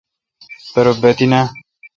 پر 0.73 0.85
بہ 1.01 1.11
تینہ۔ 1.17 1.41